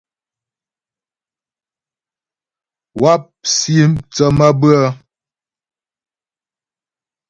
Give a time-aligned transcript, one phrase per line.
[3.01, 4.87] Wáp si mthə́ mabʉə́ə.